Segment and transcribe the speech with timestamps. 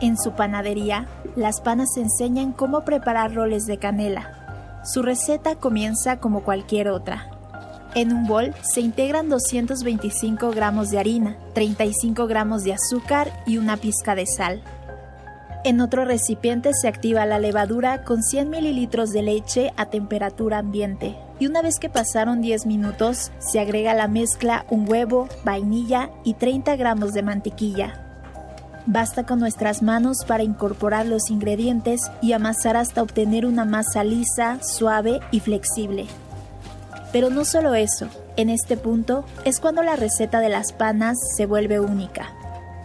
[0.00, 4.80] En su panadería, las panas enseñan cómo preparar roles de canela.
[4.84, 7.30] Su receta comienza como cualquier otra.
[7.94, 13.76] En un bol se integran 225 gramos de harina, 35 gramos de azúcar y una
[13.76, 14.62] pizca de sal.
[15.64, 21.16] En otro recipiente se activa la levadura con 100 mililitros de leche a temperatura ambiente.
[21.38, 26.10] Y una vez que pasaron 10 minutos, se agrega a la mezcla un huevo, vainilla
[26.24, 28.03] y 30 gramos de mantequilla.
[28.86, 34.58] Basta con nuestras manos para incorporar los ingredientes y amasar hasta obtener una masa lisa,
[34.62, 36.06] suave y flexible.
[37.10, 41.46] Pero no solo eso, en este punto es cuando la receta de las panas se
[41.46, 42.30] vuelve única.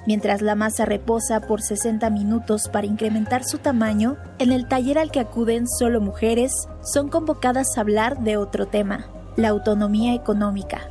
[0.06, 5.12] Mientras la masa reposa por 60 minutos para incrementar su tamaño, en el taller al
[5.12, 10.88] que acuden solo mujeres son convocadas a hablar de otro tema, la autonomía económica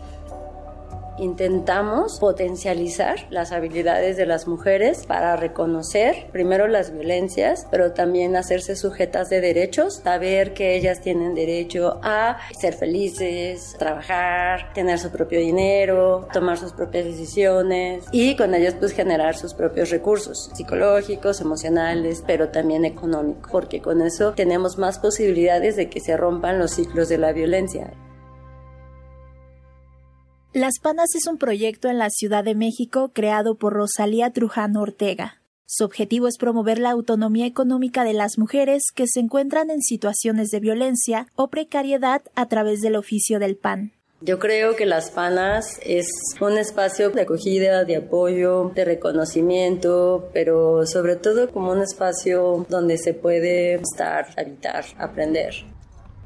[1.19, 8.77] intentamos potencializar las habilidades de las mujeres para reconocer primero las violencias, pero también hacerse
[8.77, 15.41] sujetas de derechos, saber que ellas tienen derecho a ser felices, trabajar, tener su propio
[15.41, 22.23] dinero, tomar sus propias decisiones y con ellos pues generar sus propios recursos psicológicos, emocionales,
[22.27, 27.09] pero también económicos, porque con eso tenemos más posibilidades de que se rompan los ciclos
[27.09, 27.93] de la violencia.
[30.55, 35.43] Las Panas es un proyecto en la Ciudad de México creado por Rosalía Trujano Ortega.
[35.67, 40.49] Su objetivo es promover la autonomía económica de las mujeres que se encuentran en situaciones
[40.49, 43.93] de violencia o precariedad a través del oficio del pan.
[44.23, 46.09] Yo creo que Las Panas es
[46.41, 52.97] un espacio de acogida, de apoyo, de reconocimiento, pero sobre todo como un espacio donde
[52.97, 55.53] se puede estar, habitar, aprender.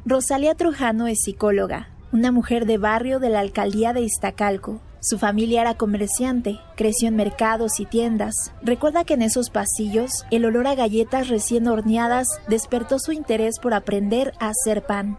[0.06, 4.82] Rosalía Trujano es psicóloga, una mujer de barrio de la alcaldía de Iztacalco.
[5.00, 8.34] Su familia era comerciante, creció en mercados y tiendas.
[8.62, 13.74] Recuerda que en esos pasillos el olor a galletas recién horneadas despertó su interés por
[13.74, 15.18] aprender a hacer pan.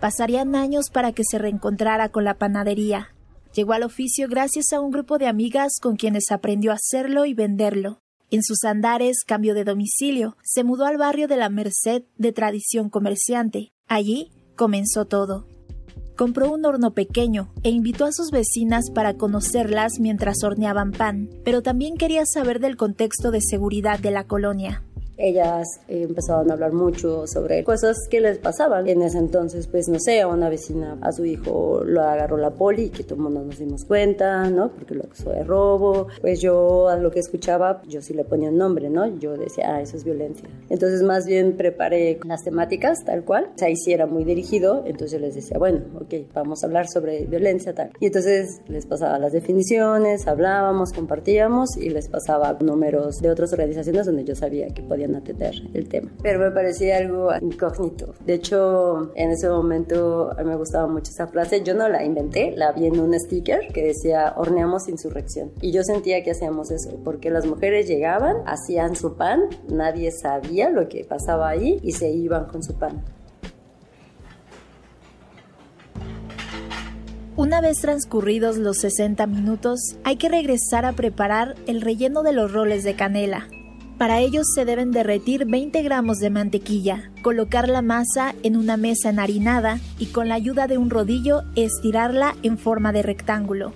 [0.00, 3.14] Pasarían años para que se reencontrara con la panadería.
[3.54, 7.34] Llegó al oficio gracias a un grupo de amigas con quienes aprendió a hacerlo y
[7.34, 8.00] venderlo.
[8.30, 12.90] En sus andares cambio de domicilio, se mudó al barrio de la Merced de tradición
[12.90, 13.72] comerciante.
[13.88, 15.49] Allí comenzó todo
[16.20, 21.62] compró un horno pequeño e invitó a sus vecinas para conocerlas mientras horneaban pan, pero
[21.62, 24.82] también quería saber del contexto de seguridad de la colonia
[25.20, 28.88] ellas eh, empezaban a hablar mucho sobre cosas que les pasaban.
[28.88, 32.50] En ese entonces, pues no sé, a una vecina, a su hijo lo agarró la
[32.50, 34.70] poli que todo el mundo nos dimos cuenta, ¿no?
[34.70, 36.08] Porque lo acusó de robo.
[36.20, 39.06] Pues yo a lo que escuchaba, yo sí le ponía un nombre, ¿no?
[39.18, 40.48] Yo decía, ah, eso es violencia.
[40.68, 43.50] Entonces más bien preparé las temáticas tal cual.
[43.54, 46.66] O sea, ahí sí era muy dirigido, entonces yo les decía, bueno, ok, vamos a
[46.66, 47.90] hablar sobre violencia tal.
[48.00, 54.06] Y entonces les pasaba las definiciones, hablábamos, compartíamos y les pasaba números de otras organizaciones
[54.06, 56.10] donde yo sabía que podían atender el tema.
[56.22, 58.14] Pero me parecía algo incógnito.
[58.24, 61.62] De hecho, en ese momento a mí me gustaba mucho esa frase.
[61.62, 65.52] Yo no la inventé, la vi en un sticker que decía horneamos insurrección.
[65.60, 70.70] Y yo sentía que hacíamos eso, porque las mujeres llegaban, hacían su pan, nadie sabía
[70.70, 73.02] lo que pasaba ahí y se iban con su pan.
[77.36, 82.52] Una vez transcurridos los 60 minutos, hay que regresar a preparar el relleno de los
[82.52, 83.48] roles de canela.
[84.00, 89.10] Para ello se deben derretir 20 gramos de mantequilla, colocar la masa en una mesa
[89.10, 93.74] enharinada y con la ayuda de un rodillo estirarla en forma de rectángulo.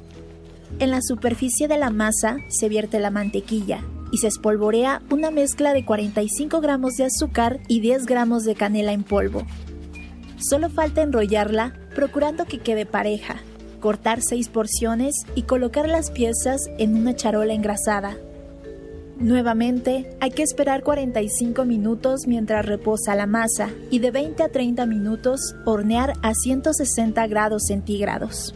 [0.79, 5.75] En la superficie de la masa se vierte la mantequilla y se espolvorea una mezcla
[5.75, 9.43] de 45 gramos de azúcar y 10 gramos de canela en polvo.
[10.39, 13.43] Solo falta enrollarla procurando que quede pareja,
[13.79, 18.17] cortar 6 porciones y colocar las piezas en una charola engrasada.
[19.19, 24.87] Nuevamente, hay que esperar 45 minutos mientras reposa la masa y de 20 a 30
[24.87, 28.55] minutos hornear a 160 grados centígrados.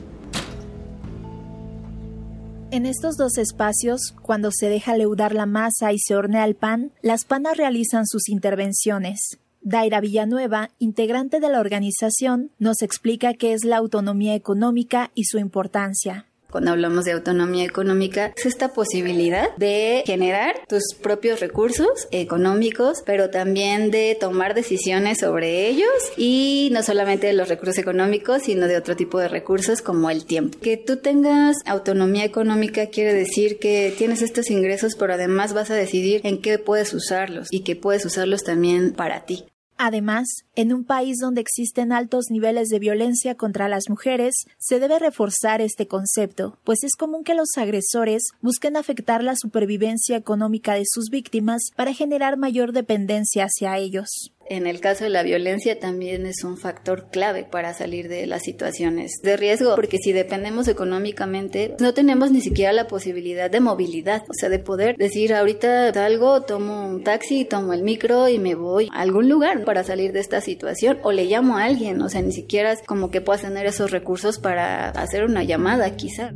[2.71, 6.93] En estos dos espacios, cuando se deja leudar la masa y se hornea el pan,
[7.03, 9.39] las panas realizan sus intervenciones.
[9.63, 15.39] Daira Villanueva, integrante de la organización, nos explica qué es la autonomía económica y su
[15.39, 16.28] importancia.
[16.51, 23.29] Cuando hablamos de autonomía económica, es esta posibilidad de generar tus propios recursos económicos, pero
[23.29, 28.79] también de tomar decisiones sobre ellos y no solamente de los recursos económicos, sino de
[28.79, 30.59] otro tipo de recursos como el tiempo.
[30.63, 35.75] Que tú tengas autonomía económica quiere decir que tienes estos ingresos, pero además vas a
[35.75, 39.45] decidir en qué puedes usarlos y que puedes usarlos también para ti.
[39.81, 40.27] Además,
[40.57, 45.61] en un país donde existen altos niveles de violencia contra las mujeres, se debe reforzar
[45.61, 51.11] este concepto, pues es común que los agresores busquen afectar la supervivencia económica de sus
[51.11, 54.33] víctimas para generar mayor dependencia hacia ellos.
[54.51, 58.43] En el caso de la violencia también es un factor clave para salir de las
[58.43, 64.23] situaciones de riesgo, porque si dependemos económicamente, no tenemos ni siquiera la posibilidad de movilidad,
[64.23, 68.55] o sea, de poder decir ahorita salgo, tomo un taxi, tomo el micro y me
[68.55, 72.09] voy a algún lugar para salir de esta situación o le llamo a alguien, o
[72.09, 76.33] sea, ni siquiera es como que puedas tener esos recursos para hacer una llamada quizá.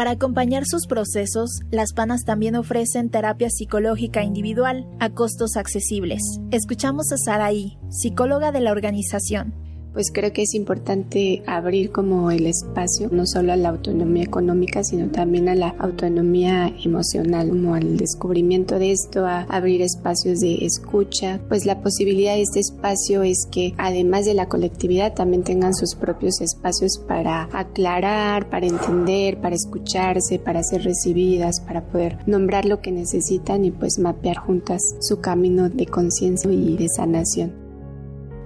[0.00, 6.22] Para acompañar sus procesos, las panas también ofrecen terapia psicológica individual a costos accesibles.
[6.50, 9.52] Escuchamos a Saraí, psicóloga de la organización
[9.92, 14.84] pues creo que es importante abrir como el espacio no solo a la autonomía económica
[14.84, 20.64] sino también a la autonomía emocional como al descubrimiento de esto a abrir espacios de
[20.64, 21.40] escucha.
[21.48, 25.94] Pues la posibilidad de este espacio es que además de la colectividad también tengan sus
[25.94, 32.80] propios espacios para aclarar para entender para escucharse para ser recibidas para poder nombrar lo
[32.80, 37.59] que necesitan y pues mapear juntas su camino de conciencia y de sanación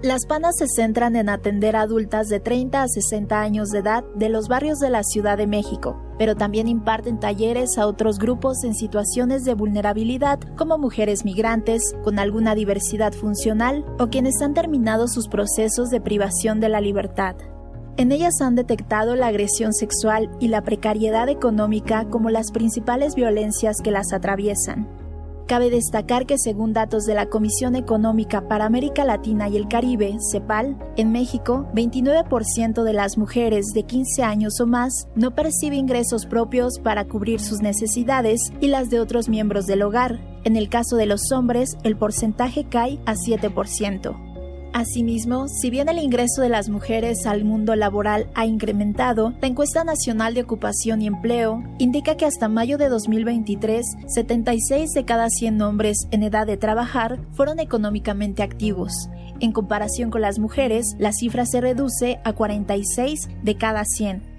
[0.02, 4.04] las panas se centran en atender a adultas de 30 a 60 años de edad
[4.14, 8.64] de los barrios de la Ciudad de México, pero también imparten talleres a otros grupos
[8.64, 15.08] en situaciones de vulnerabilidad como mujeres migrantes con alguna diversidad funcional o quienes han terminado
[15.08, 17.36] sus procesos de privación de la libertad.
[17.96, 23.76] En ellas han detectado la agresión sexual y la precariedad económica como las principales violencias
[23.82, 25.03] que las atraviesan.
[25.46, 30.16] Cabe destacar que según datos de la Comisión Económica para América Latina y el Caribe,
[30.30, 36.24] CEPAL, en México, 29% de las mujeres de 15 años o más no percibe ingresos
[36.24, 40.18] propios para cubrir sus necesidades y las de otros miembros del hogar.
[40.44, 44.33] En el caso de los hombres, el porcentaje cae a 7%.
[44.74, 49.84] Asimismo, si bien el ingreso de las mujeres al mundo laboral ha incrementado, la encuesta
[49.84, 55.62] nacional de ocupación y empleo indica que hasta mayo de 2023, 76 de cada 100
[55.62, 59.08] hombres en edad de trabajar fueron económicamente activos.
[59.38, 64.33] En comparación con las mujeres, la cifra se reduce a 46 de cada 100.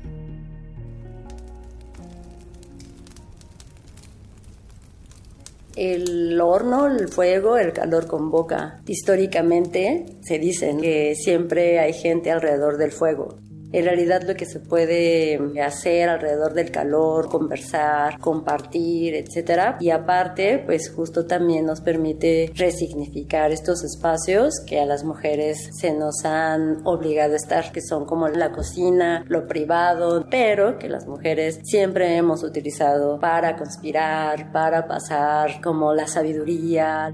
[5.75, 8.81] El horno, el fuego, el calor convoca.
[8.87, 13.37] Históricamente se dicen que siempre hay gente alrededor del fuego
[13.75, 19.77] en realidad lo que se puede hacer alrededor del calor, conversar, compartir, etcétera.
[19.81, 25.93] Y aparte, pues justo también nos permite resignificar estos espacios que a las mujeres se
[25.93, 31.05] nos han obligado a estar, que son como la cocina, lo privado, pero que las
[31.05, 37.13] mujeres siempre hemos utilizado para conspirar, para pasar como la sabiduría.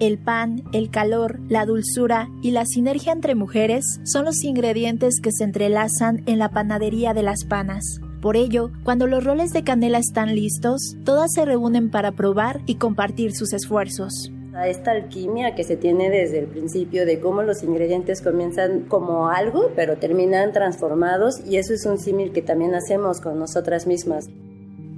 [0.00, 5.30] El pan, el calor, la dulzura y la sinergia entre mujeres son los ingredientes que
[5.30, 8.00] se entrelazan en la panadería de las panas.
[8.20, 12.74] Por ello, cuando los roles de canela están listos, todas se reúnen para probar y
[12.74, 14.32] compartir sus esfuerzos.
[14.66, 19.70] Esta alquimia que se tiene desde el principio de cómo los ingredientes comienzan como algo,
[19.76, 24.28] pero terminan transformados y eso es un símil que también hacemos con nosotras mismas.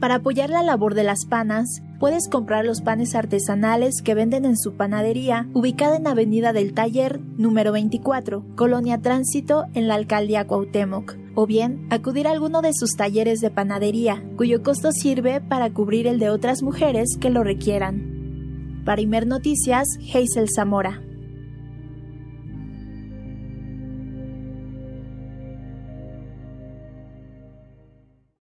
[0.00, 4.58] Para apoyar la labor de las panas, puedes comprar los panes artesanales que venden en
[4.58, 11.16] su panadería, ubicada en Avenida del Taller, número 24, Colonia Tránsito, en la alcaldía Cuauhtémoc,
[11.34, 16.06] o bien acudir a alguno de sus talleres de panadería, cuyo costo sirve para cubrir
[16.06, 18.82] el de otras mujeres que lo requieran.
[18.84, 21.05] Para Imer Noticias, Hazel Zamora.